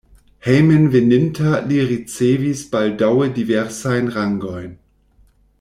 [0.45, 4.77] Hejmenveninta li ricevis baldaŭe diversajn rangojn.